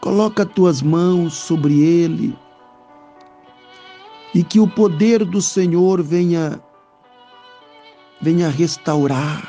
[0.00, 2.36] Coloca tuas mãos sobre ele
[4.34, 6.62] e que o poder do Senhor venha
[8.20, 9.48] venha restaurar,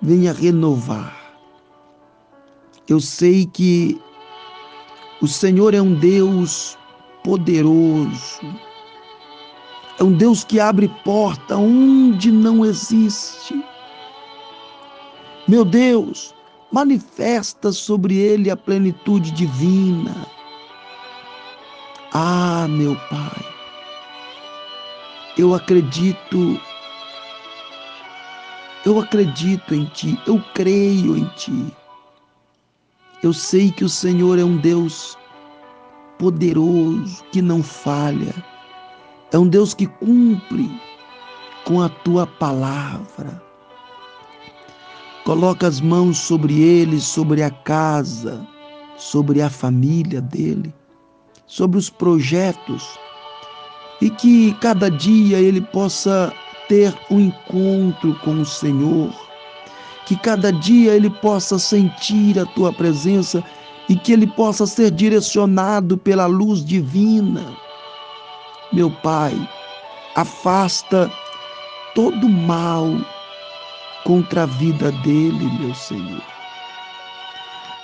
[0.00, 1.16] venha renovar.
[2.88, 4.00] Eu sei que
[5.20, 6.78] o Senhor é um Deus
[7.24, 8.40] poderoso,
[9.98, 13.64] é um Deus que abre porta onde não existe.
[15.48, 16.34] Meu Deus,
[16.72, 20.26] manifesta sobre ele a plenitude divina.
[22.12, 23.46] Ah, meu Pai,
[25.38, 26.60] eu acredito,
[28.84, 31.72] eu acredito em Ti, eu creio em Ti.
[33.22, 35.16] Eu sei que o Senhor é um Deus
[36.18, 38.34] poderoso, que não falha,
[39.30, 40.68] é um Deus que cumpre
[41.64, 43.46] com a Tua palavra.
[45.26, 48.46] Coloca as mãos sobre ele, sobre a casa,
[48.96, 50.72] sobre a família dele,
[51.48, 52.96] sobre os projetos,
[54.00, 56.32] e que cada dia ele possa
[56.68, 59.12] ter um encontro com o Senhor,
[60.06, 63.42] que cada dia ele possa sentir a tua presença
[63.88, 67.44] e que ele possa ser direcionado pela luz divina.
[68.72, 69.34] Meu Pai,
[70.14, 71.10] afasta
[71.96, 72.86] todo mal
[74.06, 76.22] contra a vida dele, meu Senhor.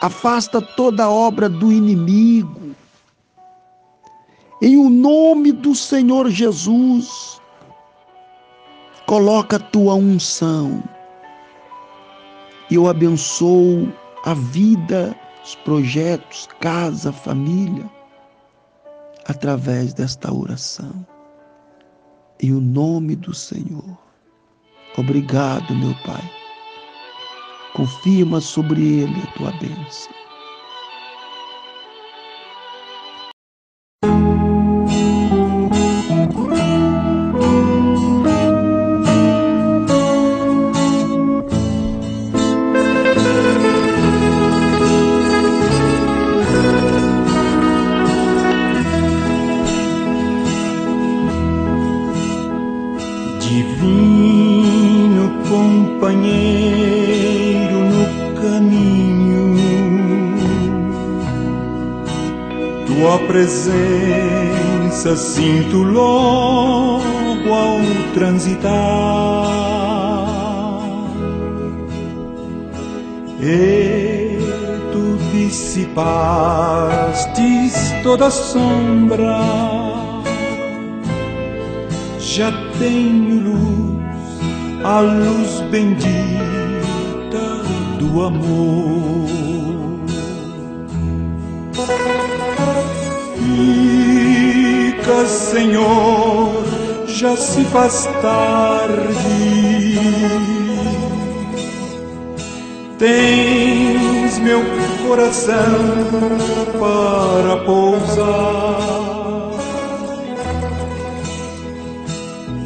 [0.00, 2.76] Afasta toda obra do inimigo.
[4.62, 7.40] Em o nome do Senhor Jesus,
[9.04, 10.82] coloca tua unção.
[12.70, 13.92] Eu abençoo
[14.24, 17.90] a vida, os projetos, casa, família,
[19.26, 21.04] através desta oração.
[22.40, 24.11] Em o nome do Senhor.
[24.96, 26.22] Obrigado, meu Pai.
[27.72, 30.21] Confirma sobre ele a tua bênção.
[63.02, 67.80] Tua presença sinto logo ao
[68.14, 68.70] transitar.
[73.40, 74.38] E
[74.92, 76.12] tu dissipastes
[78.04, 79.42] toda sombra
[82.20, 84.00] já tenho luz,
[84.84, 86.06] a luz bendita
[87.98, 89.21] do amor.
[95.52, 96.64] Senhor,
[97.06, 99.12] já se faz tarde.
[102.98, 104.62] Tens meu
[105.06, 105.52] coração
[106.80, 109.02] para pousar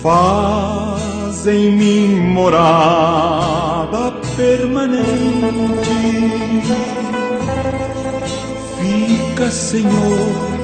[0.00, 5.02] Faz em mim morada permanente.
[8.78, 10.57] Fica, Senhor,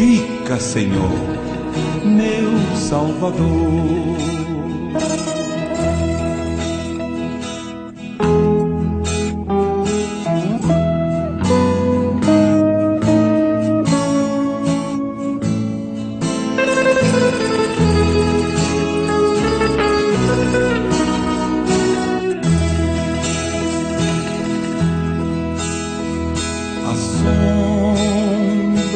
[0.00, 1.10] fica, Senhor,
[2.02, 4.10] meu Salvador.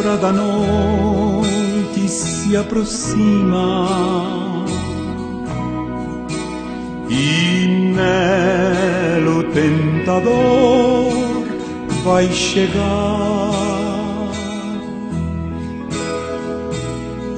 [0.05, 3.89] Sombra da noite se aproxima
[7.09, 11.11] e nelo tentador
[12.05, 12.75] vai chegar.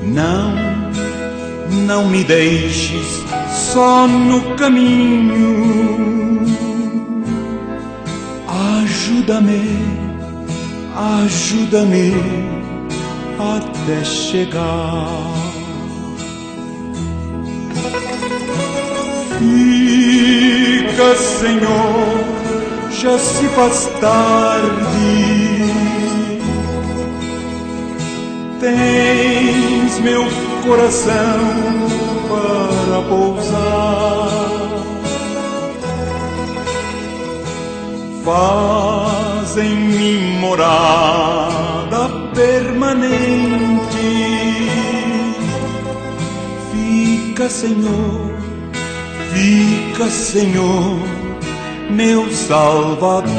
[0.03, 0.53] Não,
[1.87, 5.55] não me deixes só no caminho.
[8.83, 10.07] Ajuda-me
[10.97, 12.56] ajuda-me
[13.39, 15.09] até chegar.
[19.39, 22.25] Fica, Senhor,
[22.91, 24.77] já se faz tarde.
[28.61, 30.25] Tens meu
[30.65, 31.39] coração
[32.29, 34.47] para pousar
[38.27, 41.26] faz em mim morada
[46.73, 48.33] Fica, Senhor,
[49.33, 50.99] fica, Senhor,
[51.91, 53.37] meu Salvador.